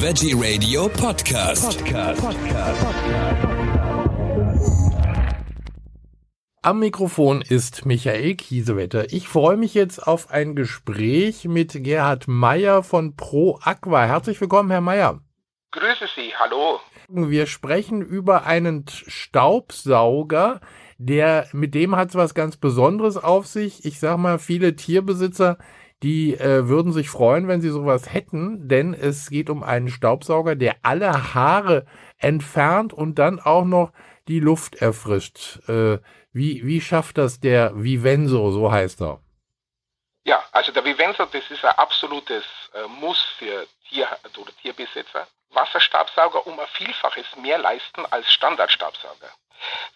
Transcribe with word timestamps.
Veggie 0.00 0.32
Radio 0.32 0.88
Podcast. 0.88 1.84
Podcast. 1.84 2.22
Am 6.62 6.78
Mikrofon 6.78 7.42
ist 7.42 7.84
Michael 7.84 8.36
Kiesewetter. 8.36 9.12
Ich 9.12 9.26
freue 9.26 9.56
mich 9.56 9.74
jetzt 9.74 10.06
auf 10.06 10.30
ein 10.30 10.54
Gespräch 10.54 11.46
mit 11.46 11.82
Gerhard 11.82 12.28
Meyer 12.28 12.84
von 12.84 13.16
Pro 13.16 13.58
Aqua. 13.60 14.04
Herzlich 14.04 14.40
willkommen, 14.40 14.70
Herr 14.70 14.80
Meyer. 14.80 15.20
Grüße 15.72 16.06
Sie, 16.14 16.32
hallo. 16.38 16.78
Wir 17.08 17.46
sprechen 17.46 18.00
über 18.00 18.46
einen 18.46 18.84
Staubsauger, 18.88 20.60
der, 20.98 21.48
mit 21.52 21.74
dem 21.74 21.96
hat 21.96 22.10
es 22.10 22.14
was 22.14 22.34
ganz 22.34 22.56
Besonderes 22.56 23.16
auf 23.16 23.48
sich. 23.48 23.84
Ich 23.84 23.98
sag 23.98 24.16
mal, 24.18 24.38
viele 24.38 24.76
Tierbesitzer, 24.76 25.58
die 26.02 26.34
äh, 26.34 26.68
würden 26.68 26.92
sich 26.92 27.10
freuen, 27.10 27.48
wenn 27.48 27.60
sie 27.60 27.70
sowas 27.70 28.12
hätten, 28.12 28.68
denn 28.68 28.94
es 28.94 29.30
geht 29.30 29.50
um 29.50 29.62
einen 29.62 29.88
Staubsauger, 29.88 30.54
der 30.54 30.76
alle 30.82 31.34
Haare 31.34 31.86
entfernt 32.18 32.92
und 32.92 33.18
dann 33.18 33.40
auch 33.40 33.64
noch 33.64 33.92
die 34.28 34.40
Luft 34.40 34.76
erfrischt. 34.76 35.58
Äh, 35.68 35.98
wie, 36.32 36.64
wie 36.64 36.80
schafft 36.80 37.18
das 37.18 37.40
der 37.40 37.72
Vivenso, 37.74 38.50
so 38.50 38.70
heißt 38.70 39.00
er? 39.00 39.20
Ja, 40.24 40.44
also 40.52 40.70
der 40.72 40.84
Vivenso, 40.84 41.24
das 41.24 41.50
ist 41.50 41.64
ein 41.64 41.74
absolutes 41.76 42.44
äh, 42.74 42.86
Muss 43.00 43.20
für 43.38 43.66
Tier- 43.88 44.18
oder 44.36 44.52
Tierbesitzer. 44.62 45.26
Wasserstaubsauger 45.50 46.46
um 46.46 46.60
ein 46.60 46.66
Vielfaches 46.74 47.26
mehr 47.36 47.58
leisten 47.58 48.04
als 48.10 48.30
Standardstaubsauger. 48.30 49.30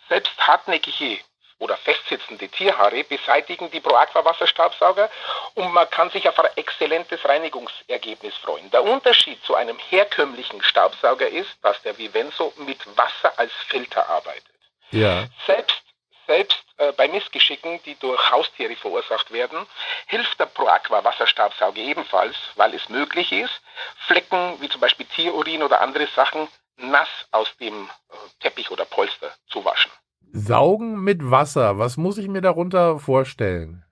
Selbst 0.08 0.32
hartnäckige 0.38 1.18
oder 1.62 1.76
festsitzende 1.76 2.48
Tierhaare 2.48 3.04
beseitigen 3.04 3.70
die 3.70 3.80
ProAqua 3.80 4.24
Wasserstaubsauger 4.24 5.08
und 5.54 5.72
man 5.72 5.88
kann 5.90 6.10
sich 6.10 6.28
auf 6.28 6.38
ein 6.40 6.50
exzellentes 6.56 7.24
Reinigungsergebnis 7.24 8.34
freuen. 8.36 8.68
Der 8.72 8.82
Unterschied 8.82 9.42
zu 9.44 9.54
einem 9.54 9.78
herkömmlichen 9.78 10.60
Staubsauger 10.62 11.28
ist, 11.28 11.50
dass 11.62 11.80
der 11.82 11.96
Vivenso 11.96 12.52
mit 12.56 12.80
Wasser 12.96 13.32
als 13.36 13.52
Filter 13.68 14.08
arbeitet. 14.08 14.44
Ja. 14.90 15.26
Selbst 15.46 15.82
selbst 16.26 16.64
äh, 16.76 16.92
bei 16.92 17.08
Missgeschicken, 17.08 17.82
die 17.82 17.96
durch 17.96 18.30
Haustiere 18.30 18.76
verursacht 18.76 19.32
werden, 19.32 19.66
hilft 20.06 20.38
der 20.38 20.46
ProAqua 20.46 21.02
Wasserstaubsauger 21.02 21.80
ebenfalls, 21.80 22.36
weil 22.54 22.74
es 22.74 22.88
möglich 22.88 23.32
ist, 23.32 23.60
Flecken 24.06 24.60
wie 24.60 24.68
zum 24.68 24.80
Beispiel 24.80 25.06
Tierurin 25.06 25.62
oder 25.62 25.80
andere 25.80 26.06
Sachen 26.14 26.48
nass 26.76 27.08
aus 27.32 27.48
dem 27.58 27.88
äh, 27.88 28.14
Teppich 28.40 28.70
oder 28.70 28.84
Polster 28.84 29.34
zu 29.48 29.64
waschen. 29.64 29.90
Saugen 30.32 31.00
mit 31.04 31.30
Wasser, 31.30 31.78
was 31.78 31.96
muss 31.96 32.18
ich 32.18 32.28
mir 32.28 32.40
darunter 32.40 32.98
vorstellen? 32.98 33.84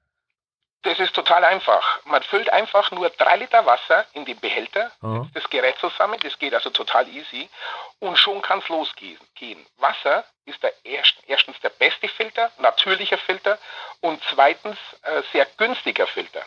Das 0.82 0.98
ist 0.98 1.14
total 1.14 1.44
einfach. 1.44 2.00
Man 2.06 2.22
füllt 2.22 2.50
einfach 2.50 2.90
nur 2.90 3.10
drei 3.10 3.36
Liter 3.36 3.66
Wasser 3.66 4.06
in 4.14 4.24
den 4.24 4.40
Behälter, 4.40 4.90
setzt 5.02 5.36
das 5.36 5.50
Gerät 5.50 5.76
zusammen, 5.78 6.18
das 6.22 6.38
geht 6.38 6.54
also 6.54 6.70
total 6.70 7.06
easy 7.08 7.50
und 7.98 8.16
schon 8.16 8.40
kann 8.40 8.60
es 8.60 8.68
losgehen. 8.70 9.18
gehen. 9.34 9.66
Wasser 9.76 10.24
ist 10.46 10.62
der 10.62 10.72
erst, 10.84 11.16
erstens 11.26 11.60
der 11.60 11.68
beste 11.68 12.08
Filter, 12.08 12.50
natürlicher 12.58 13.18
Filter 13.18 13.58
und 14.00 14.22
zweitens 14.32 14.78
äh, 15.02 15.22
sehr 15.32 15.46
günstiger 15.58 16.06
Filter. 16.06 16.42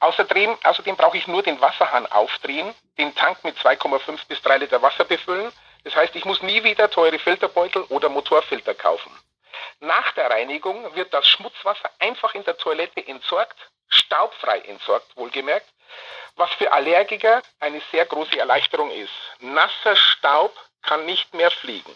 Außerdem, 0.00 0.58
außerdem 0.62 0.96
brauche 0.96 1.16
ich 1.16 1.26
nur 1.26 1.42
den 1.42 1.60
Wasserhahn 1.60 2.06
aufdrehen, 2.06 2.74
den 2.98 3.14
Tank 3.14 3.42
mit 3.42 3.56
2,5 3.56 4.28
bis 4.28 4.42
3 4.42 4.58
Liter 4.58 4.82
Wasser 4.82 5.04
befüllen. 5.04 5.50
Das 5.84 5.96
heißt, 5.96 6.14
ich 6.14 6.26
muss 6.26 6.42
nie 6.42 6.62
wieder 6.62 6.90
teure 6.90 7.18
Filterbeutel 7.18 7.82
oder 7.84 8.10
Motorfilter 8.10 8.74
kaufen. 8.74 9.10
Nach 9.88 10.12
der 10.12 10.28
Reinigung 10.28 10.94
wird 10.96 11.14
das 11.14 11.26
Schmutzwasser 11.26 11.90
einfach 11.98 12.34
in 12.34 12.44
der 12.44 12.58
Toilette 12.58 13.06
entsorgt, 13.06 13.56
staubfrei 13.88 14.58
entsorgt, 14.60 15.16
wohlgemerkt, 15.16 15.66
was 16.36 16.50
für 16.58 16.70
Allergiker 16.70 17.40
eine 17.58 17.80
sehr 17.90 18.04
große 18.04 18.38
Erleichterung 18.38 18.90
ist. 18.90 19.12
Nasser 19.40 19.96
Staub 19.96 20.52
kann 20.82 21.06
nicht 21.06 21.32
mehr 21.32 21.50
fliegen. 21.50 21.94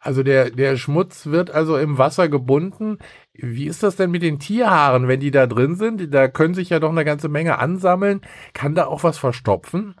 Also 0.00 0.22
der, 0.22 0.50
der 0.50 0.78
Schmutz 0.78 1.26
wird 1.26 1.50
also 1.50 1.76
im 1.76 1.98
Wasser 1.98 2.30
gebunden. 2.30 2.98
Wie 3.34 3.66
ist 3.66 3.82
das 3.82 3.96
denn 3.96 4.10
mit 4.10 4.22
den 4.22 4.40
Tierhaaren, 4.40 5.06
wenn 5.06 5.20
die 5.20 5.30
da 5.30 5.46
drin 5.46 5.76
sind? 5.76 6.14
Da 6.14 6.28
können 6.28 6.54
sich 6.54 6.70
ja 6.70 6.80
doch 6.80 6.90
eine 6.90 7.04
ganze 7.04 7.28
Menge 7.28 7.58
ansammeln. 7.58 8.26
Kann 8.54 8.74
da 8.74 8.86
auch 8.86 9.04
was 9.04 9.18
verstopfen? 9.18 10.00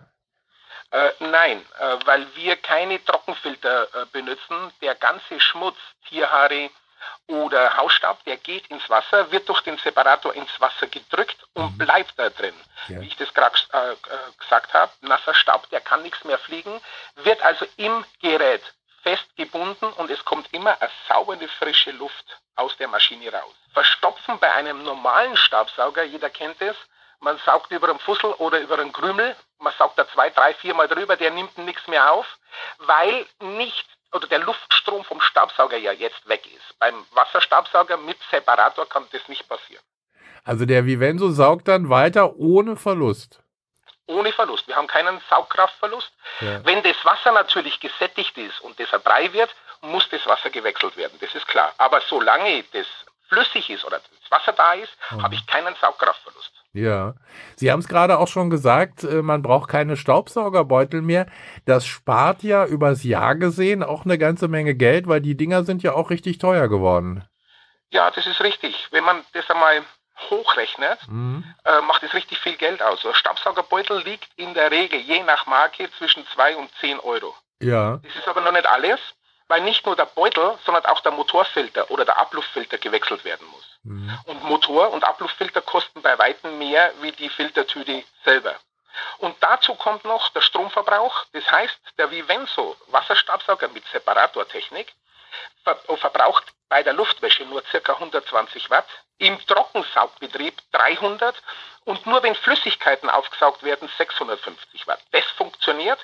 Äh, 0.90 1.10
nein, 1.20 1.60
äh, 1.78 1.96
weil 2.06 2.26
wir 2.36 2.56
keine 2.56 3.04
Trockenfilter 3.04 3.82
äh, 3.82 4.06
benutzen. 4.12 4.72
Der 4.80 4.94
ganze 4.94 5.38
Schmutz, 5.38 5.76
Tierhaare 6.08 6.70
oder 7.26 7.76
Hausstaub, 7.76 8.22
der 8.24 8.36
geht 8.36 8.66
ins 8.68 8.88
Wasser, 8.90 9.30
wird 9.30 9.48
durch 9.48 9.60
den 9.62 9.78
Separator 9.78 10.34
ins 10.34 10.60
Wasser 10.60 10.86
gedrückt 10.86 11.36
und 11.54 11.78
bleibt 11.78 12.14
da 12.18 12.30
drin. 12.30 12.54
Ja. 12.88 13.00
Wie 13.00 13.06
ich 13.06 13.16
das 13.16 13.32
gerade 13.34 13.56
äh, 13.72 13.92
äh, 13.92 13.96
gesagt 14.38 14.74
habe, 14.74 14.92
nasser 15.00 15.34
Staub, 15.34 15.68
der 15.70 15.80
kann 15.80 16.02
nichts 16.02 16.24
mehr 16.24 16.38
fliegen, 16.38 16.80
wird 17.16 17.42
also 17.42 17.66
im 17.76 18.04
Gerät 18.20 18.62
festgebunden 19.02 19.92
und 19.94 20.10
es 20.10 20.24
kommt 20.24 20.52
immer 20.52 20.80
eine 20.80 20.90
saubere, 21.08 21.48
frische 21.48 21.90
Luft 21.92 22.24
aus 22.56 22.76
der 22.76 22.88
Maschine 22.88 23.32
raus. 23.32 23.54
Verstopfen 23.72 24.38
bei 24.38 24.52
einem 24.52 24.82
normalen 24.82 25.36
Staubsauger, 25.36 26.04
jeder 26.04 26.30
kennt 26.30 26.60
es, 26.60 26.76
man 27.20 27.38
saugt 27.38 27.70
über 27.70 27.88
einen 27.88 28.00
Fussel 28.00 28.32
oder 28.34 28.58
über 28.60 28.78
einen 28.78 28.92
Krümel, 28.92 29.36
man 29.58 29.72
saugt 29.78 29.98
da 29.98 30.08
zwei, 30.08 30.30
drei, 30.30 30.54
viermal 30.54 30.88
drüber, 30.88 31.16
der 31.16 31.30
nimmt 31.30 31.56
nichts 31.58 31.86
mehr 31.86 32.12
auf, 32.12 32.26
weil 32.78 33.26
nicht 33.40 33.86
oder 34.12 34.26
der 34.26 34.40
Luftstrom 34.40 35.04
vom 35.04 35.20
Staubsauger 35.20 35.76
ja 35.76 35.92
jetzt 35.92 36.28
weg 36.28 36.46
ist. 36.46 36.78
Beim 36.78 36.94
Wasserstaubsauger 37.12 37.96
mit 37.96 38.18
Separator 38.30 38.88
kann 38.88 39.06
das 39.12 39.26
nicht 39.28 39.48
passieren. 39.48 39.82
Also 40.44 40.66
der 40.66 40.86
Vivenso 40.86 41.30
saugt 41.30 41.68
dann 41.68 41.88
weiter 41.88 42.36
ohne 42.36 42.76
Verlust. 42.76 43.40
Ohne 44.06 44.32
Verlust. 44.32 44.66
Wir 44.66 44.76
haben 44.76 44.88
keinen 44.88 45.20
Saugkraftverlust. 45.30 46.12
Ja. 46.40 46.64
Wenn 46.64 46.82
das 46.82 46.96
Wasser 47.04 47.32
natürlich 47.32 47.78
gesättigt 47.78 48.36
ist 48.36 48.60
und 48.60 48.78
das 48.78 48.90
Brei 49.02 49.32
wird, 49.32 49.54
muss 49.80 50.08
das 50.10 50.26
Wasser 50.26 50.50
gewechselt 50.50 50.96
werden. 50.96 51.16
Das 51.20 51.34
ist 51.34 51.46
klar. 51.46 51.72
Aber 51.78 52.00
solange 52.00 52.64
das 52.72 52.86
flüssig 53.32 53.70
ist 53.70 53.84
oder 53.84 53.98
das 53.98 54.30
Wasser 54.30 54.52
da 54.52 54.74
ist, 54.74 54.92
habe 55.10 55.34
ich 55.34 55.46
keinen 55.46 55.74
Saugkraftverlust. 55.80 56.52
Ja. 56.74 57.14
Sie 57.56 57.70
haben 57.70 57.80
es 57.80 57.88
gerade 57.88 58.18
auch 58.18 58.28
schon 58.28 58.48
gesagt, 58.50 59.04
äh, 59.04 59.22
man 59.22 59.42
braucht 59.42 59.68
keine 59.70 59.96
Staubsaugerbeutel 59.96 61.02
mehr. 61.02 61.26
Das 61.66 61.86
spart 61.86 62.42
ja 62.42 62.64
übers 62.66 63.04
Jahr 63.04 63.34
gesehen 63.36 63.82
auch 63.82 64.04
eine 64.04 64.16
ganze 64.18 64.48
Menge 64.48 64.74
Geld, 64.74 65.06
weil 65.06 65.20
die 65.20 65.36
Dinger 65.36 65.64
sind 65.64 65.82
ja 65.82 65.92
auch 65.94 66.10
richtig 66.10 66.38
teuer 66.38 66.68
geworden. 66.68 67.24
Ja, 67.90 68.10
das 68.10 68.26
ist 68.26 68.40
richtig. 68.42 68.88
Wenn 68.90 69.04
man 69.04 69.22
das 69.34 69.48
einmal 69.50 69.82
hochrechnet, 70.30 70.98
Mhm. 71.08 71.44
äh, 71.64 71.80
macht 71.82 72.02
es 72.02 72.14
richtig 72.14 72.38
viel 72.38 72.56
Geld 72.56 72.82
aus. 72.82 73.04
Ein 73.04 73.14
Staubsaugerbeutel 73.14 74.02
liegt 74.02 74.28
in 74.36 74.54
der 74.54 74.70
Regel 74.70 75.00
je 75.00 75.22
nach 75.24 75.46
Marke 75.46 75.90
zwischen 75.98 76.24
2 76.34 76.56
und 76.56 76.70
10 76.80 77.00
Euro. 77.00 77.34
Ja. 77.60 77.98
Das 78.02 78.16
ist 78.16 78.28
aber 78.28 78.40
noch 78.40 78.52
nicht 78.52 78.66
alles, 78.66 78.98
weil 79.52 79.60
nicht 79.60 79.84
nur 79.84 79.94
der 79.96 80.06
Beutel, 80.06 80.58
sondern 80.64 80.86
auch 80.86 81.00
der 81.00 81.12
Motorfilter 81.12 81.90
oder 81.90 82.06
der 82.06 82.16
Abluftfilter 82.16 82.78
gewechselt 82.78 83.22
werden 83.22 83.46
muss. 83.48 83.78
Mhm. 83.82 84.18
Und 84.24 84.44
Motor- 84.44 84.90
und 84.92 85.04
Abluftfilter 85.04 85.60
kosten 85.60 86.00
bei 86.00 86.18
Weitem 86.18 86.56
mehr 86.56 86.90
wie 87.02 87.12
die 87.12 87.28
Filtertüte 87.28 88.02
selber. 88.24 88.54
Und 89.18 89.36
dazu 89.40 89.74
kommt 89.74 90.06
noch 90.06 90.30
der 90.30 90.40
Stromverbrauch. 90.40 91.26
Das 91.34 91.50
heißt, 91.50 91.78
der 91.98 92.10
Vivenso 92.10 92.76
Wasserstaubsauger 92.86 93.68
mit 93.68 93.86
Separatortechnik 93.88 94.94
ver 95.64 95.76
verbraucht 95.98 96.44
bei 96.70 96.82
der 96.82 96.94
Luftwäsche 96.94 97.44
nur 97.44 97.60
ca. 97.60 97.92
120 97.92 98.70
Watt, 98.70 98.88
im 99.18 99.38
Trockensaugbetrieb 99.46 100.56
300 100.72 101.36
und 101.84 102.06
nur 102.06 102.22
wenn 102.22 102.34
Flüssigkeiten 102.36 103.10
aufgesaugt 103.10 103.62
werden 103.62 103.90
650 103.98 104.86
Watt. 104.86 105.00
Das 105.10 105.26
funktioniert, 105.36 105.98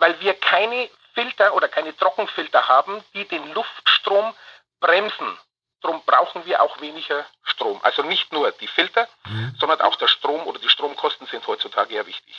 weil 0.00 0.20
wir 0.20 0.34
keine 0.34 0.88
Filter 1.14 1.54
oder 1.54 1.68
keine 1.68 1.96
Trockenfilter 1.96 2.66
haben, 2.66 3.02
die 3.14 3.26
den 3.26 3.52
Luftstrom 3.52 4.34
bremsen. 4.80 5.38
Darum 5.82 6.02
brauchen 6.04 6.44
wir 6.44 6.62
auch 6.62 6.80
weniger 6.80 7.24
Strom. 7.42 7.78
Also 7.82 8.02
nicht 8.02 8.32
nur 8.32 8.52
die 8.52 8.66
Filter, 8.66 9.08
sondern 9.58 9.80
auch 9.80 9.96
der 9.96 10.08
Strom 10.08 10.46
oder 10.46 10.58
die 10.58 10.68
Stromkosten 10.68 11.26
sind 11.26 11.46
heutzutage 11.46 11.94
ja 11.94 12.06
wichtig. 12.06 12.34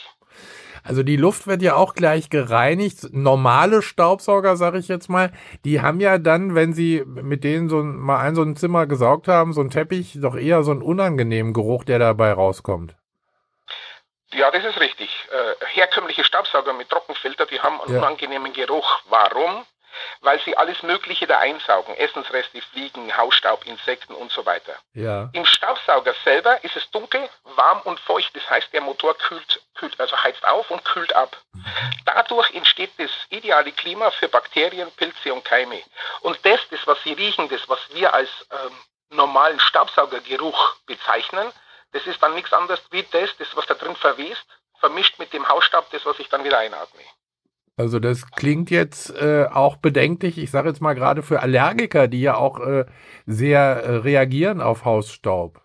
Also 0.84 1.02
die 1.02 1.16
Luft 1.16 1.46
wird 1.46 1.60
ja 1.62 1.74
auch 1.74 1.94
gleich 1.94 2.30
gereinigt. 2.30 3.12
Normale 3.12 3.82
Staubsauger, 3.82 4.56
sage 4.56 4.78
ich 4.78 4.88
jetzt 4.88 5.08
mal, 5.08 5.32
die 5.64 5.80
haben 5.80 6.00
ja 6.00 6.18
dann, 6.18 6.54
wenn 6.54 6.72
sie 6.72 7.02
mit 7.04 7.42
denen 7.44 7.68
so 7.68 7.80
ein, 7.80 7.96
mal 7.96 8.18
ein 8.18 8.34
so 8.34 8.42
ein 8.42 8.56
Zimmer 8.56 8.86
gesaugt 8.86 9.28
haben, 9.28 9.52
so 9.52 9.60
ein 9.60 9.70
Teppich, 9.70 10.18
doch 10.20 10.36
eher 10.36 10.62
so 10.62 10.70
einen 10.70 10.82
unangenehmen 10.82 11.52
Geruch, 11.52 11.84
der 11.84 11.98
dabei 11.98 12.32
rauskommt. 12.32 12.96
Ja, 14.32 14.50
das 14.50 14.64
ist 14.64 14.80
richtig. 14.80 15.10
Äh, 15.30 15.66
herkömmliche 15.66 16.24
Staubsauger 16.24 16.72
mit 16.72 16.88
Trockenfilter, 16.90 17.46
die 17.46 17.60
haben 17.60 17.80
einen 17.80 17.92
Ja. 17.94 17.98
unangenehmen 17.98 18.52
Geruch. 18.52 19.00
Warum? 19.06 19.66
Weil 20.22 20.40
sie 20.40 20.56
alles 20.56 20.82
Mögliche 20.82 21.26
da 21.26 21.38
einsaugen. 21.40 21.94
Essensreste, 21.96 22.62
Fliegen, 22.62 23.14
Hausstaub, 23.14 23.66
Insekten 23.66 24.14
und 24.14 24.32
so 24.32 24.46
weiter. 24.46 24.74
Ja. 24.94 25.28
Im 25.34 25.44
Staubsauger 25.44 26.14
selber 26.24 26.64
ist 26.64 26.76
es 26.76 26.90
dunkel, 26.90 27.28
warm 27.44 27.82
und 27.82 28.00
feucht. 28.00 28.34
Das 28.34 28.48
heißt, 28.48 28.72
der 28.72 28.80
Motor 28.80 29.14
kühlt, 29.18 29.60
kühlt 29.74 30.00
also 30.00 30.16
heizt 30.22 30.46
auf 30.48 30.70
und 30.70 30.82
kühlt 30.86 31.14
ab. 31.14 31.36
Dadurch 32.06 32.50
entsteht 32.54 32.92
das 32.98 33.10
ideale 33.28 33.70
Klima 33.72 34.10
für 34.12 34.28
Bakterien, 34.28 34.90
Pilze 34.92 35.32
und 35.34 35.44
Keime. 35.44 35.82
Und 36.20 36.38
das, 36.46 36.60
das 36.70 36.86
was 36.86 37.02
Sie 37.02 37.12
riechen, 37.12 37.50
das, 37.50 37.68
was 37.68 37.80
wir 37.92 38.14
als 38.14 38.30
ähm, 38.50 38.76
normalen 39.10 39.60
Staubsaugergeruch 39.60 40.76
bezeichnen, 40.86 41.52
das 41.92 42.06
ist 42.06 42.22
dann 42.22 42.34
nichts 42.34 42.52
anderes 42.52 42.82
wie 42.90 43.04
das, 43.10 43.36
das, 43.38 43.48
was 43.54 43.66
da 43.66 43.74
drin 43.74 43.96
verwest, 43.96 44.46
vermischt 44.80 45.18
mit 45.18 45.32
dem 45.32 45.48
Hausstaub, 45.48 45.90
das, 45.90 46.04
was 46.04 46.18
ich 46.18 46.28
dann 46.28 46.44
wieder 46.44 46.58
einatme. 46.58 47.02
Also 47.76 47.98
das 47.98 48.30
klingt 48.30 48.70
jetzt 48.70 49.10
äh, 49.10 49.46
auch 49.50 49.76
bedenklich. 49.76 50.36
Ich 50.38 50.50
sage 50.50 50.68
jetzt 50.68 50.82
mal 50.82 50.94
gerade 50.94 51.22
für 51.22 51.40
Allergiker, 51.40 52.06
die 52.06 52.20
ja 52.20 52.34
auch 52.34 52.60
äh, 52.60 52.84
sehr 53.26 53.60
äh, 53.60 53.96
reagieren 53.96 54.60
auf 54.60 54.84
Hausstaub. 54.84 55.60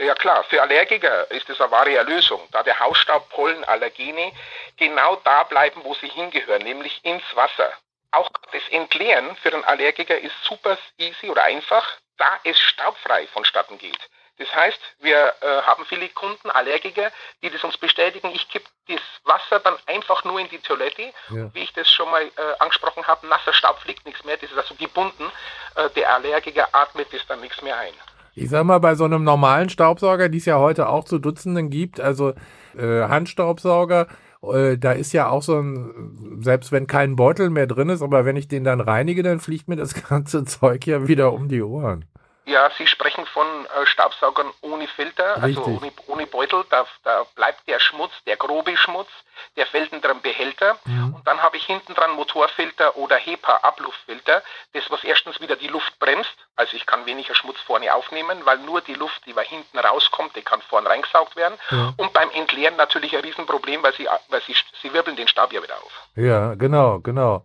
Ja 0.00 0.14
klar, 0.14 0.42
für 0.44 0.60
Allergiker 0.60 1.30
ist 1.30 1.48
das 1.48 1.60
eine 1.60 1.70
wahre 1.70 1.94
Erlösung, 1.94 2.40
da 2.50 2.62
der 2.62 2.80
Hausstaub, 2.80 3.28
Pollen, 3.28 3.62
Allergene 3.64 4.32
genau 4.76 5.16
da 5.16 5.44
bleiben, 5.44 5.82
wo 5.84 5.94
sie 5.94 6.08
hingehören, 6.08 6.62
nämlich 6.62 7.04
ins 7.04 7.22
Wasser. 7.34 7.70
Auch 8.10 8.30
das 8.52 8.62
Entleeren 8.70 9.36
für 9.36 9.52
einen 9.52 9.64
Allergiker 9.64 10.18
ist 10.18 10.34
super 10.42 10.78
easy 10.98 11.28
oder 11.28 11.44
einfach, 11.44 11.86
da 12.16 12.26
es 12.44 12.58
staubfrei 12.58 13.26
vonstatten 13.28 13.78
geht. 13.78 14.10
Das 14.38 14.52
heißt, 14.52 14.80
wir 15.00 15.16
äh, 15.16 15.62
haben 15.62 15.84
viele 15.84 16.08
Kunden, 16.08 16.50
Allergiker, 16.50 17.10
die 17.42 17.50
das 17.50 17.62
uns 17.62 17.78
bestätigen. 17.78 18.30
Ich 18.34 18.48
kippe 18.48 18.66
das 18.88 19.00
Wasser 19.24 19.60
dann 19.60 19.74
einfach 19.86 20.24
nur 20.24 20.40
in 20.40 20.48
die 20.48 20.58
Toilette. 20.58 21.12
Ja. 21.30 21.54
Wie 21.54 21.60
ich 21.60 21.72
das 21.72 21.88
schon 21.88 22.10
mal 22.10 22.22
äh, 22.22 22.30
angesprochen 22.58 23.06
habe, 23.06 23.26
nasser 23.28 23.52
Staub 23.52 23.78
fliegt 23.78 24.04
nichts 24.04 24.24
mehr. 24.24 24.36
Das 24.36 24.50
ist 24.50 24.58
also 24.58 24.74
gebunden. 24.74 25.30
Äh, 25.76 25.88
der 25.90 26.12
Allergiker 26.12 26.68
atmet 26.72 27.12
das 27.12 27.24
dann 27.28 27.40
nichts 27.40 27.62
mehr 27.62 27.78
ein. 27.78 27.92
Ich 28.34 28.50
sag 28.50 28.64
mal, 28.64 28.80
bei 28.80 28.96
so 28.96 29.04
einem 29.04 29.22
normalen 29.22 29.68
Staubsauger, 29.68 30.28
die 30.28 30.38
es 30.38 30.46
ja 30.46 30.58
heute 30.58 30.88
auch 30.88 31.04
zu 31.04 31.20
Dutzenden 31.20 31.70
gibt, 31.70 32.00
also 32.00 32.34
äh, 32.76 33.02
Handstaubsauger, 33.02 34.08
äh, 34.42 34.76
da 34.76 34.90
ist 34.90 35.12
ja 35.12 35.28
auch 35.28 35.42
so 35.42 35.60
ein, 35.60 36.40
selbst 36.40 36.72
wenn 36.72 36.88
kein 36.88 37.14
Beutel 37.14 37.50
mehr 37.50 37.68
drin 37.68 37.90
ist, 37.90 38.02
aber 38.02 38.24
wenn 38.24 38.34
ich 38.34 38.48
den 38.48 38.64
dann 38.64 38.80
reinige, 38.80 39.22
dann 39.22 39.38
fliegt 39.38 39.68
mir 39.68 39.76
das 39.76 39.94
ganze 40.08 40.44
Zeug 40.44 40.84
ja 40.86 41.06
wieder 41.06 41.32
um 41.32 41.48
die 41.48 41.62
Ohren. 41.62 42.06
Ja, 42.46 42.70
Sie 42.76 42.86
sprechen 42.86 43.24
von 43.26 43.46
äh, 43.46 43.86
Staubsaugern 43.86 44.52
ohne 44.60 44.86
Filter, 44.86 45.36
also 45.36 45.46
Richtig. 45.46 45.66
also 45.66 45.78
ohne, 45.78 45.92
ohne 46.08 46.26
Beutel. 46.26 46.64
Da, 46.68 46.86
da, 47.02 47.24
bleibt 47.34 47.66
der 47.66 47.80
Schmutz, 47.80 48.12
der 48.26 48.36
grobe 48.36 48.76
Schmutz, 48.76 49.08
der 49.56 49.66
fällt 49.66 49.92
in 49.92 50.02
den 50.02 50.20
Behälter. 50.20 50.76
Mhm. 50.84 51.14
Und 51.14 51.26
dann 51.26 51.42
habe 51.42 51.56
ich 51.56 51.64
hinten 51.64 51.94
dran 51.94 52.12
Motorfilter 52.12 52.96
oder 52.96 53.16
HEPA-Abluftfilter, 53.16 54.42
das 54.74 54.90
was 54.90 55.02
erstens 55.04 55.40
wieder 55.40 55.56
die 55.56 55.68
Luft 55.68 55.98
bremst. 55.98 56.34
Also 56.56 56.76
ich 56.76 56.84
kann 56.86 57.06
weniger 57.06 57.34
Schmutz 57.34 57.60
vorne 57.60 57.92
aufnehmen, 57.94 58.44
weil 58.44 58.58
nur 58.58 58.82
die 58.82 58.94
Luft, 58.94 59.24
die 59.26 59.34
hinten 59.34 59.78
rauskommt, 59.78 60.36
die 60.36 60.42
kann 60.42 60.60
vorne 60.62 60.88
reingesaugt 60.88 61.36
werden. 61.36 61.58
Mhm. 61.70 61.94
Und 61.96 62.12
beim 62.12 62.30
Entleeren 62.30 62.76
natürlich 62.76 63.16
ein 63.16 63.22
Riesenproblem, 63.22 63.82
weil 63.82 63.94
sie, 63.94 64.06
weil 64.28 64.42
sie, 64.42 64.54
sie 64.82 64.92
wirbeln 64.92 65.16
den 65.16 65.28
Staub 65.28 65.52
ja 65.52 65.62
wieder 65.62 65.76
auf. 65.76 66.08
Ja, 66.14 66.54
genau, 66.54 67.00
genau. 67.00 67.42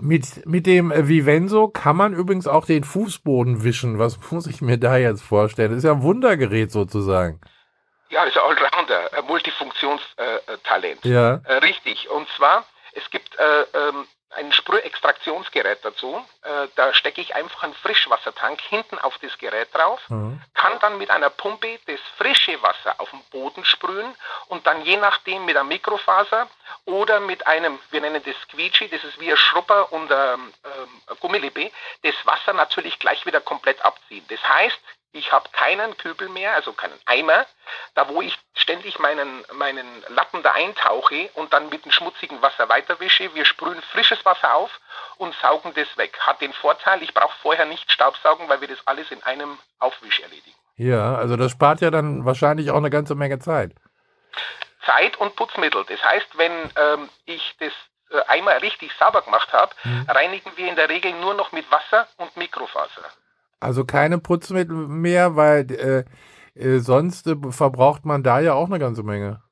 Mit, 0.00 0.46
mit 0.46 0.66
dem 0.66 0.92
Vivenso 0.94 1.68
kann 1.68 1.96
man 1.96 2.14
übrigens 2.14 2.46
auch 2.46 2.64
den 2.66 2.84
Fußboden 2.84 3.64
wischen. 3.64 3.98
Was 3.98 4.18
muss 4.30 4.46
ich 4.46 4.60
mir 4.60 4.78
da 4.78 4.96
jetzt 4.96 5.22
vorstellen? 5.22 5.70
Das 5.70 5.78
ist 5.78 5.84
ja 5.84 5.92
ein 5.92 6.02
Wundergerät 6.02 6.70
sozusagen. 6.70 7.40
Ja, 8.10 8.24
ist 8.24 8.36
ein 8.36 8.42
Allrounder, 8.42 9.12
ein 9.16 9.24
Multifunktionstalent. 9.26 11.04
ja. 11.04 11.40
Äh, 11.44 11.54
richtig. 11.58 12.10
Und 12.10 12.28
zwar, 12.36 12.64
es 12.92 13.08
gibt 13.10 13.38
äh, 13.38 13.60
ähm, 13.78 14.04
ein 14.30 14.52
Sprühextraktionsgerät 14.52 15.84
dazu. 15.84 16.24
Äh, 16.42 16.68
da 16.76 16.94
stecke 16.94 17.20
ich 17.20 17.34
einfach 17.34 17.64
einen 17.64 17.74
Frischwassertank 17.74 18.60
hinten 18.60 18.98
auf 18.98 19.18
das 19.18 19.36
Gerät 19.38 19.74
drauf, 19.74 20.00
mhm. 20.08 20.40
kann 20.54 20.78
dann 20.80 20.98
mit 20.98 21.10
einer 21.10 21.30
Pumpe 21.30 21.78
das 21.86 22.00
frische 22.16 22.62
Wasser 22.62 22.94
auf 22.98 23.10
den 23.10 23.22
Boden 23.30 23.64
sprühen 23.64 24.14
und 24.46 24.66
dann 24.66 24.82
je 24.82 24.96
nachdem 24.96 25.44
mit 25.44 25.56
einer 25.56 25.64
Mikrofaser 25.64 26.48
oder 26.84 27.20
mit 27.20 27.46
einem, 27.46 27.78
wir 27.90 28.00
nennen 28.00 28.22
das 28.24 28.36
Squeegee, 28.42 28.88
das 28.88 29.02
ist 29.04 29.18
wie 29.20 29.30
ein 29.30 29.36
Schrupper 29.36 29.92
und 29.92 30.10
ähm, 30.10 30.52
ähm, 30.64 31.16
Gummilippe, 31.20 31.70
das 32.02 32.14
Wasser 32.24 32.52
natürlich 32.52 32.98
gleich 32.98 33.26
wieder 33.26 33.40
komplett 33.40 33.84
abziehen. 33.84 34.24
Das 34.28 34.42
heißt, 34.48 34.78
ich 35.12 35.32
habe 35.32 35.48
keinen 35.52 35.96
Kübel 35.96 36.28
mehr, 36.28 36.54
also 36.54 36.72
keinen 36.72 36.98
Eimer, 37.04 37.46
da 37.94 38.08
wo 38.08 38.22
ich 38.22 38.38
ständig 38.54 38.98
meinen, 38.98 39.44
meinen 39.54 39.86
Lappen 40.08 40.42
da 40.42 40.52
eintauche 40.52 41.30
und 41.34 41.52
dann 41.52 41.68
mit 41.68 41.84
dem 41.84 41.92
schmutzigen 41.92 42.40
Wasser 42.42 42.68
weiterwische. 42.68 43.34
Wir 43.34 43.44
sprühen 43.44 43.82
frisches 43.82 44.24
Wasser 44.24 44.54
auf 44.54 44.70
und 45.16 45.34
saugen 45.42 45.72
das 45.74 45.88
weg. 45.96 46.16
Hat 46.20 46.40
den 46.40 46.52
Vorteil, 46.52 47.02
ich 47.02 47.12
brauche 47.12 47.36
vorher 47.42 47.66
nicht 47.66 47.90
Staubsaugen, 47.90 48.48
weil 48.48 48.60
wir 48.60 48.68
das 48.68 48.86
alles 48.86 49.10
in 49.10 49.22
einem 49.24 49.58
Aufwisch 49.78 50.20
erledigen. 50.20 50.56
Ja, 50.76 51.16
also 51.16 51.36
das 51.36 51.52
spart 51.52 51.80
ja 51.80 51.90
dann 51.90 52.24
wahrscheinlich 52.24 52.70
auch 52.70 52.76
eine 52.76 52.90
ganze 52.90 53.14
Menge 53.14 53.38
Zeit. 53.38 53.72
Zeit 54.86 55.16
und 55.16 55.36
Putzmittel. 55.36 55.84
Das 55.84 56.02
heißt, 56.02 56.38
wenn 56.38 56.52
ähm, 56.76 57.08
ich 57.26 57.54
das 57.58 57.72
äh, 58.10 58.22
einmal 58.28 58.58
richtig 58.58 58.92
sauber 58.98 59.22
gemacht 59.22 59.52
habe, 59.52 59.74
mhm. 59.84 60.06
reinigen 60.08 60.52
wir 60.56 60.68
in 60.68 60.76
der 60.76 60.88
Regel 60.88 61.12
nur 61.12 61.34
noch 61.34 61.52
mit 61.52 61.70
Wasser 61.70 62.08
und 62.16 62.36
Mikrofaser. 62.36 63.04
Also 63.60 63.84
keine 63.84 64.18
Putzmittel 64.18 64.74
mehr, 64.74 65.36
weil 65.36 65.70
äh, 65.70 66.04
äh, 66.58 66.78
sonst 66.78 67.26
äh, 67.26 67.36
verbraucht 67.50 68.04
man 68.04 68.22
da 68.22 68.40
ja 68.40 68.54
auch 68.54 68.66
eine 68.66 68.78
ganze 68.78 69.02
Menge. 69.02 69.42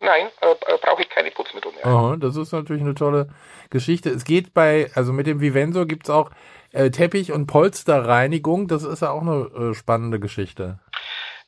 Nein, 0.00 0.26
äh, 0.40 0.50
äh, 0.50 0.78
brauche 0.82 1.02
ich 1.02 1.08
keine 1.08 1.30
Putzmittel 1.30 1.72
mehr. 1.72 1.86
Aha, 1.86 2.16
das 2.16 2.36
ist 2.36 2.52
natürlich 2.52 2.82
eine 2.82 2.94
tolle 2.94 3.28
Geschichte. 3.70 4.10
Es 4.10 4.24
geht 4.24 4.52
bei, 4.52 4.90
also 4.94 5.12
mit 5.12 5.26
dem 5.26 5.40
Vivenso 5.40 5.86
gibt 5.86 6.04
es 6.06 6.10
auch 6.10 6.30
äh, 6.72 6.90
Teppich- 6.90 7.32
und 7.32 7.46
Polsterreinigung. 7.46 8.68
Das 8.68 8.82
ist 8.82 9.02
ja 9.02 9.10
auch 9.10 9.22
eine 9.22 9.74
spannende 9.74 10.20
Geschichte. 10.20 10.80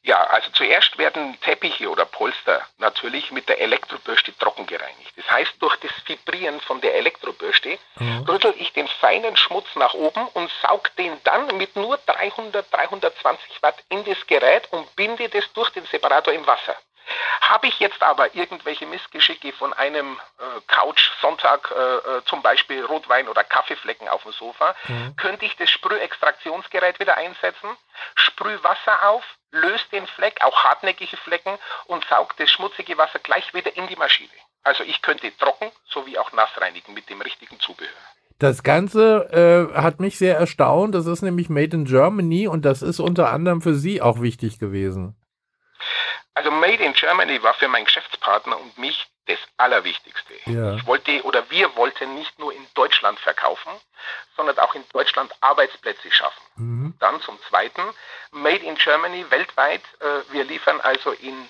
Ja, 0.07 0.23
also 0.23 0.49
zuerst 0.53 0.97
werden 0.99 1.37
Teppiche 1.41 1.91
oder 1.91 2.05
Polster 2.05 2.65
natürlich 2.79 3.33
mit 3.33 3.49
der 3.49 3.61
Elektrobürste 3.61 4.37
trocken 4.39 4.65
gereinigt. 4.65 5.13
Das 5.17 5.29
heißt, 5.29 5.55
durch 5.59 5.75
das 5.79 5.91
Vibrieren 6.07 6.61
von 6.61 6.81
der 6.81 6.95
Elektrobürste 6.95 7.77
mhm. 7.99 8.25
rüttel 8.29 8.55
ich 8.57 8.73
den 8.73 8.87
feinen 8.87 9.37
Schmutz 9.37 9.67
nach 9.75 9.95
oben 9.95 10.29
und 10.29 10.49
saug 10.63 10.95
den 10.95 11.13
dann 11.25 11.57
mit 11.57 11.75
nur 11.75 11.99
300, 12.07 12.73
320 12.73 13.63
Watt 13.63 13.83
in 13.89 14.05
das 14.05 14.25
Gerät 14.29 14.69
und 14.71 14.95
binde 14.95 15.29
das 15.29 15.53
durch 15.55 15.71
den 15.71 15.85
Separator 15.87 16.33
im 16.33 16.47
Wasser. 16.47 16.77
Habe 17.41 17.69
ich 17.69 17.79
jetzt 17.79 18.03
aber 18.03 18.35
irgendwelche 18.35 18.87
Missgeschicke 18.87 19.53
von 19.53 19.73
einem 19.73 20.19
äh, 20.39 20.61
Couch-Sonntag, 20.67 21.71
äh, 21.71 21.97
äh, 22.19 22.25
zum 22.25 22.43
Beispiel 22.43 22.85
Rotwein 22.85 23.29
oder 23.29 23.45
Kaffeeflecken 23.45 24.09
auf 24.09 24.23
dem 24.23 24.33
Sofa, 24.33 24.75
mhm. 24.89 25.15
könnte 25.17 25.45
ich 25.45 25.57
das 25.57 25.71
Sprühextraktionsgerät 25.71 26.99
wieder 26.99 27.17
einsetzen, 27.17 27.77
sprüh 28.15 28.59
Wasser 28.63 29.09
auf, 29.09 29.25
löst 29.51 29.93
den 29.93 30.07
Fleck, 30.07 30.41
auch 30.43 30.65
hartnäckige 30.65 31.17
Flecken 31.17 31.59
und 31.87 32.05
saugt 32.07 32.41
das 32.41 32.51
schmutzige 32.51 32.99
Wasser 32.99 33.19
gleich 33.21 33.55
wieder 33.55 33.77
in 33.77 33.87
die 33.87 33.97
Maschine. 33.97 34.31
Also 34.65 34.83
ich 34.83 35.01
könnte 35.01 35.31
trocken 35.37 35.71
sowie 35.89 36.19
auch 36.19 36.33
nass 36.33 36.51
reinigen 36.57 36.93
mit 36.95 37.09
dem 37.09 37.21
richtigen 37.21 37.61
Zubehör. 37.61 37.93
Das 38.39 38.63
Ganze 38.63 39.71
äh, 39.73 39.81
hat 39.81 40.01
mich 40.01 40.19
sehr 40.19 40.37
erstaunt. 40.37 40.95
Das 40.95 41.07
ist 41.07 41.23
nämlich 41.23 41.49
Made 41.49 41.75
in 41.75 41.85
Germany 41.85 42.49
und 42.49 42.65
das 42.65 42.83
ist 42.83 43.01
unter 43.01 43.31
anderem 43.31 43.63
für 43.63 43.75
Sie 43.75 44.03
auch 44.03 44.21
wichtig 44.21 44.59
gewesen. 44.59 45.17
Also 46.37 46.51
Made 46.51 46.85
in 46.85 46.93
Germany 46.93 47.43
war 47.43 47.55
für 47.55 47.67
meinen 47.67 47.87
Geschäftspartner 47.87 48.61
und 48.61 48.77
mich 48.77 49.07
das 49.25 49.39
Allerwichtigste. 49.57 50.35
Ja. 50.45 50.75
Ich 50.75 50.87
wollte 50.87 51.23
oder 51.23 51.49
wir 51.49 51.75
wollten 51.77 52.15
nicht 52.15 52.39
nur 52.39 52.53
in 52.53 52.67
Deutschland 52.75 53.19
verkaufen, 53.19 53.73
sondern 54.37 54.59
auch 54.59 54.75
in 54.75 54.85
Deutschland 54.93 55.33
Arbeitsplätze 55.41 56.11
schaffen. 56.13 56.43
Mhm. 56.57 56.95
Dann 57.01 57.23
zum 57.23 57.41
Zweiten, 57.49 57.81
Made 58.33 58.63
in 58.67 58.75
Germany 58.75 59.25
weltweit. 59.31 59.81
Äh, 60.01 60.31
wir 60.33 60.45
liefern 60.45 60.79
also 60.83 61.13
in 61.13 61.49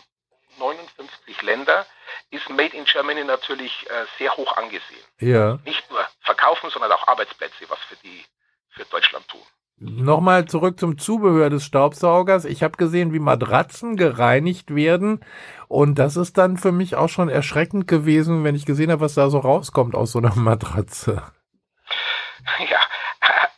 59 0.57 1.43
Länder, 1.43 1.85
ist 2.31 2.49
Made 2.49 2.77
in 2.77 2.85
Germany 2.85 3.25
natürlich 3.25 3.91
äh, 3.91 4.07
sehr 4.19 4.37
hoch 4.37 4.57
angesehen. 4.57 5.05
Ja. 5.19 5.59
Nicht 5.65 5.91
nur 5.91 6.07
verkaufen, 6.21 6.71
sondern 6.71 6.93
auch 6.93 7.09
Arbeitsplätze, 7.09 7.69
was 7.69 7.81
für 7.89 7.97
die 7.97 8.25
für 8.71 8.85
Deutschland 8.85 9.27
tun. 9.27 9.43
Nochmal 9.79 10.47
zurück 10.47 10.81
zum 10.81 10.97
Zubehör 10.97 11.51
des 11.51 11.65
Staubsaugers. 11.65 12.47
Ich 12.47 12.63
habe 12.63 12.79
gesehen, 12.79 13.13
wie 13.13 13.19
Matratzen 13.19 13.97
gereinigt 13.97 14.75
werden. 14.75 15.23
Und 15.69 15.97
das 15.97 16.17
ist 16.17 16.39
dann 16.39 16.57
für 16.57 16.73
mich 16.73 16.97
auch 16.97 17.11
schon 17.11 17.29
erschreckend 17.29 17.87
gewesen, 17.87 18.43
wenn 18.43 18.55
ich 18.55 18.65
gesehen 18.65 18.91
habe, 18.91 19.03
was 19.03 19.15
da 19.15 19.29
so 19.29 19.39
rauskommt 19.39 19.95
aus 19.95 20.13
so 20.13 20.19
einer 20.19 20.35
Matratze. 20.35 21.23
Ja, 22.59 22.81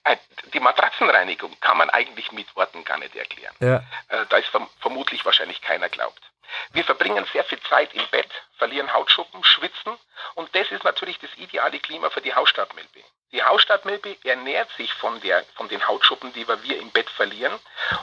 äh, 0.05 0.17
die 0.53 0.61
Matratzenreinigung 0.61 1.53
kann 1.61 1.79
man 1.79 1.89
eigentlich 1.91 2.33
mit 2.33 2.55
Worten 2.57 2.85
gar 2.85 2.99
nicht 2.99 3.15
erklären. 3.15 3.55
Ja. 3.61 3.77
Äh, 4.09 4.27
da 4.29 4.39
ist 4.39 4.51
vermutlich 4.81 5.25
wahrscheinlich 5.25 5.61
keiner 5.61 5.89
glaubt. 5.89 6.28
Wir 6.73 6.85
verbringen 6.85 7.27
sehr 7.33 7.45
viel 7.45 7.61
Zeit 7.63 7.93
im 7.95 8.07
Bett, 8.09 8.31
verlieren 8.57 8.93
Hautschuppen, 8.93 9.43
schwitzen 9.45 9.99
und 10.35 10.55
das 10.55 10.71
ist 10.71 10.85
natürlich 10.85 11.19
das 11.19 11.31
ideale 11.37 11.79
Klima 11.79 12.11
für 12.11 12.21
die 12.21 12.35
Hausstaubmilbe. 12.35 13.03
Die 13.33 13.43
Hausstaubmilbe 13.43 14.17
ernährt 14.25 14.71
sich 14.77 14.93
von, 14.95 15.21
der, 15.21 15.45
von 15.55 15.69
den 15.69 15.87
Hautschuppen, 15.87 16.33
die 16.33 16.49
wir 16.49 16.81
im 16.81 16.91
Bett 16.91 17.11
verlieren 17.11 17.59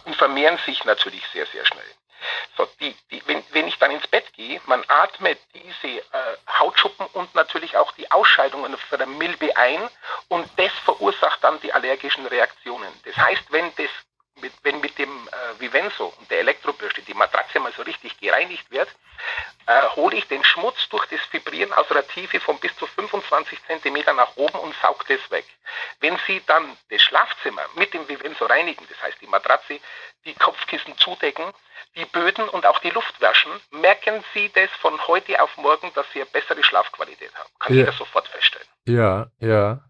und 0.06 0.16
vermehren 0.16 0.60
sich 0.66 0.86
natürlich 0.86 1.26
sehr, 1.34 1.48
sehr 1.48 1.66
schnell. 1.66 1.96
So, 2.58 2.68
die, 2.80 2.96
die, 3.12 3.22
wenn, 3.28 3.44
wenn 3.52 3.68
ich 3.68 3.78
dann 3.78 3.92
ins 3.92 4.08
Bett 4.08 4.32
gehe, 4.34 4.62
man 4.66 4.84
atmet 4.88 5.40
diese 5.54 5.98
äh, 5.98 6.38
Hautschuppen 6.60 7.06
und 7.08 7.34
natürlich 7.36 7.76
auch 7.78 7.92
die 7.94 8.10
Ausscheidungen 8.12 8.78
von 8.78 8.98
der 8.98 9.08
Milbe 9.08 9.56
ein 9.58 9.90
und 10.30 10.48
das 10.58 10.72
verursacht 10.86 11.44
dann 11.44 11.60
die 11.62 11.74
allergischen 11.74 12.26
Reaktionen. 12.26 12.92
Das 13.04 13.18
heißt, 13.18 13.52
wenn 13.52 13.74
das 13.76 13.90
mit, 14.42 14.54
wenn 14.64 14.80
mit 14.82 14.98
dem 14.98 15.28
äh, 15.28 15.60
Vivenso 15.60 16.14
und 16.18 16.30
der 16.30 16.40
Elektrobürste 16.40 17.02
die 17.02 17.14
Matratze 17.14 17.60
mal 17.60 17.74
so 17.74 17.84
richtig 17.84 18.14
gereinigt 18.26 18.70
wird, 18.72 18.90
äh, 19.68 19.82
hole 19.96 20.16
ich 20.16 20.28
den 20.28 20.44
Schmutz 20.44 20.90
durch 20.90 21.06
das 21.08 21.20
Vibrieren 21.32 21.74
aus 21.74 21.90
einer 21.90 22.08
Tiefe 22.08 22.40
von 22.40 22.60
bis 22.60 22.76
zu 22.78 22.86
25 22.86 23.60
Zentimeter 23.66 24.14
nach 24.14 24.36
oben 24.36 24.60
und 24.60 24.76
saugt 24.82 25.10
es 25.10 25.32
weg. 25.32 25.46
Wenn 26.00 26.18
Sie 26.28 26.42
dann 26.46 26.78
das 26.90 27.02
Schlafzimmer 27.02 27.64
mit 27.76 27.94
dem 27.94 28.08
Vivenso 28.08 28.46
reinigen, 28.46 28.86
das 28.90 29.02
heißt 29.02 29.22
die 29.22 29.28
Matratze, 29.28 29.80
die 30.26 30.34
Kopfkissen 30.36 30.98
zudecken, 30.98 31.46
die 31.96 32.06
Böden 32.06 32.48
und 32.50 32.66
auch 32.66 32.80
die 32.80 32.92
Luft 32.92 33.20
waschen, 33.22 33.52
merken 33.72 34.24
Sie 34.34 34.52
das 34.54 34.70
von 34.82 35.00
heute 35.08 35.42
auf 35.42 35.56
morgen, 35.58 35.92
dass 35.96 36.06
Sie 36.14 36.22
eine 36.22 36.30
bessere 36.30 36.64
Schlafqualität 36.64 37.34
haben. 37.36 37.50
Kann 37.60 37.74
ja. 37.74 37.80
jeder 37.80 37.94
sofort 37.94 38.30
Ja, 38.86 39.28
ja. 39.40 39.82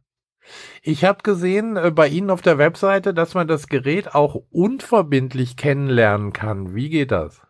Ich 0.83 1.03
habe 1.03 1.23
gesehen 1.23 1.75
äh, 1.75 1.91
bei 1.91 2.07
Ihnen 2.07 2.29
auf 2.29 2.41
der 2.41 2.57
Webseite, 2.57 3.13
dass 3.13 3.33
man 3.33 3.47
das 3.47 3.67
Gerät 3.67 4.13
auch 4.13 4.35
unverbindlich 4.51 5.57
kennenlernen 5.57 6.31
kann. 6.33 6.75
Wie 6.75 6.89
geht 6.89 7.11
das? 7.11 7.41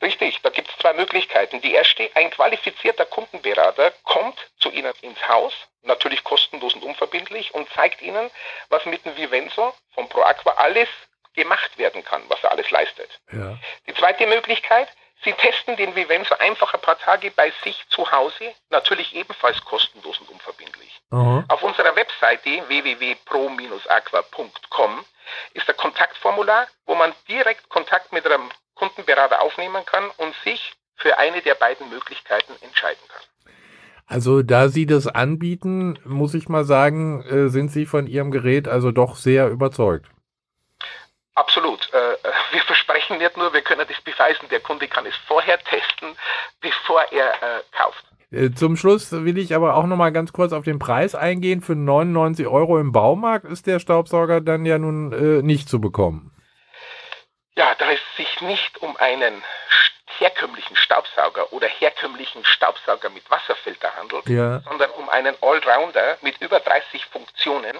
Richtig, 0.00 0.40
da 0.42 0.50
gibt 0.50 0.68
es 0.68 0.76
zwei 0.78 0.92
Möglichkeiten. 0.92 1.60
Die 1.60 1.74
erste, 1.74 2.08
ein 2.14 2.30
qualifizierter 2.30 3.04
Kundenberater 3.06 3.92
kommt 4.04 4.38
zu 4.58 4.70
Ihnen 4.70 4.92
ins 5.02 5.28
Haus, 5.28 5.52
natürlich 5.82 6.22
kostenlos 6.22 6.74
und 6.74 6.84
unverbindlich, 6.84 7.52
und 7.54 7.68
zeigt 7.70 8.00
Ihnen, 8.02 8.30
was 8.68 8.84
mit 8.86 9.04
dem 9.04 9.16
Vivenso 9.16 9.74
von 9.94 10.08
ProAqua 10.08 10.52
alles 10.52 10.88
gemacht 11.34 11.78
werden 11.78 12.04
kann, 12.04 12.22
was 12.28 12.42
er 12.42 12.52
alles 12.52 12.70
leistet. 12.70 13.20
Ja. 13.32 13.58
Die 13.86 13.94
zweite 13.94 14.26
Möglichkeit, 14.26 14.88
Sie 15.24 15.32
testen 15.32 15.76
den 15.76 15.96
Vivenso 15.96 16.36
einfach 16.38 16.72
ein 16.74 16.80
paar 16.80 16.98
Tage 16.98 17.32
bei 17.32 17.52
sich 17.64 17.84
zu 17.88 18.08
Hause, 18.10 18.54
natürlich 18.70 19.16
ebenfalls 19.16 19.64
kostenlos 19.64 20.20
und 20.20 20.30
unverbindlich. 20.30 21.00
Aha. 21.10 21.44
Auf 21.48 21.62
unserer 21.62 21.96
Webseite 21.96 22.62
www.pro-aqua.com 22.68 25.04
ist 25.54 25.68
ein 25.68 25.76
Kontaktformular, 25.76 26.68
wo 26.86 26.94
man 26.94 27.12
direkt 27.28 27.68
Kontakt 27.68 28.12
mit 28.12 28.24
einem 28.26 28.48
Kundenberater 28.74 29.42
aufnehmen 29.42 29.84
kann 29.84 30.08
und 30.18 30.36
sich 30.44 30.74
für 30.94 31.18
eine 31.18 31.42
der 31.42 31.56
beiden 31.56 31.90
Möglichkeiten 31.90 32.52
entscheiden 32.60 33.02
kann. 33.08 33.22
Also 34.06 34.42
da 34.42 34.68
Sie 34.68 34.86
das 34.86 35.06
anbieten, 35.06 35.98
muss 36.04 36.34
ich 36.34 36.48
mal 36.48 36.64
sagen, 36.64 37.24
äh, 37.24 37.48
sind 37.48 37.70
Sie 37.70 37.86
von 37.86 38.06
Ihrem 38.06 38.30
Gerät 38.30 38.68
also 38.68 38.92
doch 38.92 39.16
sehr 39.16 39.48
überzeugt. 39.48 40.06
Absolut. 41.34 41.90
Wir 42.52 42.62
versprechen 42.62 43.18
nicht 43.18 43.36
nur, 43.36 43.52
wir 43.52 43.62
können 43.62 43.86
das 43.88 44.00
beweisen. 44.00 44.48
Der 44.50 44.60
Kunde 44.60 44.88
kann 44.88 45.06
es 45.06 45.16
vorher 45.26 45.58
testen, 45.58 46.16
bevor 46.60 47.02
er 47.12 47.34
äh, 47.34 47.62
kauft. 47.76 48.04
Äh, 48.30 48.50
zum 48.50 48.76
Schluss 48.76 49.10
will 49.12 49.38
ich 49.38 49.54
aber 49.54 49.74
auch 49.74 49.86
noch 49.86 49.96
mal 49.96 50.12
ganz 50.12 50.32
kurz 50.32 50.52
auf 50.52 50.64
den 50.64 50.78
Preis 50.78 51.14
eingehen. 51.14 51.60
Für 51.60 51.74
99 51.74 52.46
Euro 52.46 52.78
im 52.78 52.92
Baumarkt 52.92 53.46
ist 53.46 53.66
der 53.66 53.78
Staubsauger 53.78 54.40
dann 54.40 54.66
ja 54.66 54.78
nun 54.78 55.12
äh, 55.12 55.42
nicht 55.42 55.68
zu 55.68 55.80
bekommen. 55.80 56.32
Ja, 57.56 57.74
da 57.78 57.90
es 57.90 58.00
sich 58.16 58.40
nicht 58.42 58.78
um 58.82 58.96
einen 58.98 59.42
herkömmlichen 60.18 60.76
Staubsauger 60.76 61.52
oder 61.52 61.68
herkömmlichen 61.68 62.44
Staubsauger 62.44 63.10
mit 63.10 63.30
Wasserfilter 63.30 63.94
handelt, 63.96 64.28
ja. 64.28 64.60
sondern 64.60 64.90
um 64.92 65.08
einen 65.08 65.36
Allrounder 65.40 66.18
mit 66.22 66.40
über 66.40 66.60
30 66.60 67.04
Funktionen, 67.06 67.76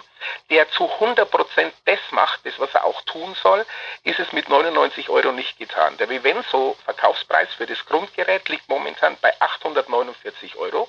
der 0.51 0.69
zu 0.71 0.85
100% 0.85 1.73
das 1.85 1.99
macht, 2.11 2.45
das 2.45 2.59
was 2.59 2.75
er 2.75 2.85
auch 2.85 3.03
tun 3.03 3.35
soll, 3.43 3.65
ist 4.05 4.21
es 4.21 4.33
mit 4.33 4.49
99 4.49 5.09
Euro 5.09 5.33
nicht 5.33 5.59
getan. 5.59 5.97
Der 5.99 6.09
Vivenso 6.09 6.77
Verkaufspreis 6.85 7.49
für 7.55 7.67
das 7.67 7.85
Grundgerät 7.87 8.49
liegt 8.49 8.69
momentan 8.69 9.17
bei 9.21 9.33
849 9.41 10.57
Euro 10.57 10.89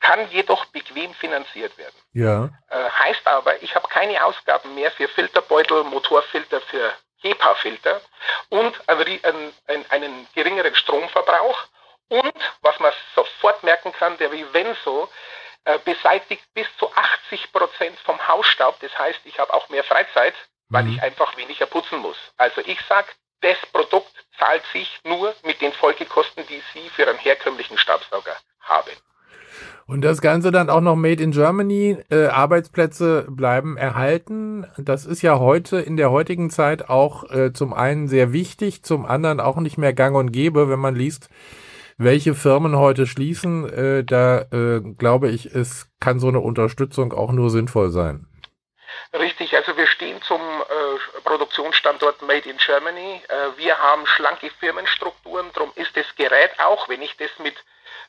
kann 0.00 0.30
jedoch 0.30 0.64
bequem 0.66 1.12
finanziert 1.14 1.76
werden. 1.78 1.94
Ja. 2.12 2.48
Äh, 2.70 2.90
heißt 2.90 3.26
aber, 3.26 3.62
ich 3.62 3.74
habe 3.74 3.88
keine 3.88 4.24
Ausgaben 4.24 4.74
mehr 4.74 4.90
für 4.90 5.08
Filterbeutel, 5.08 5.84
Motorfilter, 5.84 6.60
für 6.62 6.92
HEPA-Filter 7.22 8.00
und 8.48 8.88
einen, 8.88 9.52
einen, 9.66 9.90
einen 9.90 10.28
geringeren 10.34 10.74
Stromverbrauch. 10.74 11.64
Und 12.08 12.34
was 12.60 12.78
man 12.78 12.92
sofort 13.14 13.62
merken 13.64 13.92
kann, 13.92 14.16
der 14.18 14.30
Vivenso 14.30 15.08
äh, 15.64 15.78
beseitigt 15.80 16.44
bis 16.54 16.66
zu 16.78 16.92
80 16.94 17.52
Prozent 17.52 17.98
vom 18.00 18.28
Hausstaub. 18.28 18.78
Das 18.80 18.96
heißt, 18.96 19.20
ich 19.24 19.38
habe 19.40 19.52
auch 19.52 19.68
mehr 19.68 19.82
Freizeit, 19.82 20.34
weil 20.68 20.84
mhm. 20.84 20.92
ich 20.94 21.02
einfach 21.02 21.36
weniger 21.36 21.66
putzen 21.66 21.98
muss. 21.98 22.16
Also 22.36 22.60
ich 22.64 22.80
sage, 22.82 23.08
das 23.40 23.58
Produkt 23.72 24.12
zahlt 24.38 24.64
sich 24.72 25.00
nur 25.02 25.34
mit 25.42 25.60
den 25.60 25.72
Folgekosten, 25.72 26.46
die 26.46 26.62
Sie 26.72 26.88
für 26.90 27.08
einen 27.08 27.18
herkömmlichen 27.18 27.78
Staubsauger 27.78 28.36
haben. 28.60 28.96
Und 29.88 30.00
das 30.00 30.20
Ganze 30.20 30.50
dann 30.50 30.68
auch 30.68 30.80
noch 30.80 30.96
Made 30.96 31.22
in 31.22 31.30
Germany. 31.30 31.98
Äh, 32.10 32.26
Arbeitsplätze 32.26 33.24
bleiben 33.28 33.76
erhalten. 33.76 34.66
Das 34.76 35.06
ist 35.06 35.22
ja 35.22 35.38
heute 35.38 35.78
in 35.78 35.96
der 35.96 36.10
heutigen 36.10 36.50
Zeit 36.50 36.88
auch 36.88 37.30
äh, 37.30 37.52
zum 37.52 37.72
einen 37.72 38.08
sehr 38.08 38.32
wichtig, 38.32 38.82
zum 38.82 39.06
anderen 39.06 39.38
auch 39.38 39.58
nicht 39.58 39.78
mehr 39.78 39.92
gang 39.92 40.16
und 40.16 40.32
gäbe, 40.32 40.68
wenn 40.68 40.80
man 40.80 40.96
liest, 40.96 41.28
welche 41.98 42.34
Firmen 42.34 42.76
heute 42.76 43.06
schließen. 43.06 43.72
Äh, 43.72 44.04
da 44.04 44.40
äh, 44.50 44.80
glaube 44.98 45.28
ich, 45.28 45.54
es 45.54 45.88
kann 46.00 46.18
so 46.18 46.26
eine 46.28 46.40
Unterstützung 46.40 47.12
auch 47.12 47.30
nur 47.30 47.50
sinnvoll 47.50 47.90
sein. 47.90 48.26
Richtig, 49.12 49.54
also 49.54 49.76
wir 49.76 49.86
stehen 49.86 50.20
zum 50.22 50.40
äh, 50.40 51.20
Produktionsstandort 51.22 52.22
Made 52.22 52.48
in 52.48 52.56
Germany. 52.56 53.22
Äh, 53.28 53.56
wir 53.56 53.78
haben 53.78 54.04
schlanke 54.06 54.50
Firmenstrukturen, 54.58 55.46
darum 55.54 55.70
ist 55.76 55.96
das 55.96 56.06
Gerät 56.16 56.50
auch, 56.58 56.88
wenn 56.88 57.02
ich 57.02 57.16
das 57.16 57.30
mit 57.38 57.54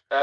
äh, 0.09 0.15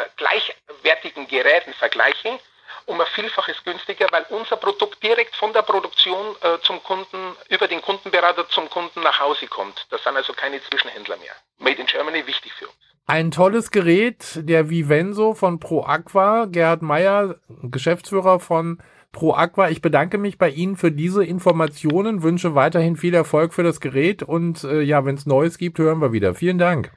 gleichwertigen 0.85 1.27
Geräten 1.27 1.73
vergleiche, 1.73 2.39
um 2.87 3.01
ein 3.01 3.07
Vielfaches 3.15 3.57
günstiger, 3.65 4.07
weil 4.11 4.27
unser 4.29 4.57
Produkt 4.57 5.03
direkt 5.03 5.35
von 5.37 5.53
der 5.53 5.63
Produktion 5.63 6.37
äh, 6.43 6.61
zum 6.63 6.83
Kunden, 6.83 7.35
über 7.49 7.67
den 7.67 7.81
Kundenberater 7.81 8.49
zum 8.49 8.69
Kunden 8.69 9.01
nach 9.01 9.19
Hause 9.19 9.47
kommt. 9.47 9.87
Das 9.91 10.03
sind 10.05 10.17
also 10.17 10.33
keine 10.35 10.63
Zwischenhändler 10.63 11.17
mehr. 11.17 11.33
Made 11.59 11.81
in 11.81 11.87
Germany, 11.87 12.27
wichtig 12.27 12.53
für 12.53 12.67
uns. 12.67 12.77
Ein 13.07 13.31
tolles 13.31 13.71
Gerät, 13.71 14.25
der 14.37 14.71
Vivenso 14.71 15.35
von 15.35 15.61
ProAqua. 15.61 16.47
Gerhard 16.47 16.83
Meyer, 16.83 17.37
Geschäftsführer 17.63 18.41
von 18.41 18.83
ProAqua. 19.13 19.69
Ich 19.69 19.81
bedanke 19.83 20.19
mich 20.19 20.39
bei 20.39 20.51
Ihnen 20.51 20.77
für 20.77 20.91
diese 20.91 21.25
Informationen, 21.25 22.23
wünsche 22.23 22.55
weiterhin 22.55 22.97
viel 22.97 23.15
Erfolg 23.15 23.55
für 23.55 23.63
das 23.63 23.81
Gerät 23.81 24.23
und 24.23 24.65
äh, 24.65 24.81
ja, 24.81 25.05
wenn 25.05 25.17
es 25.17 25.27
Neues 25.27 25.59
gibt, 25.59 25.79
hören 25.79 26.01
wir 26.01 26.13
wieder. 26.13 26.35
Vielen 26.35 26.59
Dank. 26.59 26.93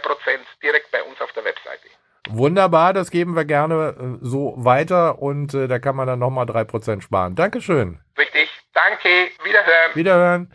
direkt 0.62 0.90
bei 0.90 1.02
uns 1.02 1.18
auf 1.22 1.32
der 1.32 1.46
Webseite. 1.46 1.88
Wunderbar, 2.28 2.92
das 2.92 3.10
geben 3.10 3.36
wir 3.36 3.46
gerne 3.46 3.96
äh, 3.98 4.18
so 4.20 4.52
weiter 4.58 5.18
und 5.18 5.54
äh, 5.54 5.66
da 5.66 5.78
kann 5.78 5.96
man 5.96 6.08
dann 6.08 6.18
nochmal 6.18 6.44
3% 6.44 7.00
sparen. 7.00 7.34
Dankeschön. 7.34 8.00
Richtig, 8.18 8.50
danke, 8.74 9.30
wiederhören. 9.44 9.94
Wiederhören. 9.94 10.52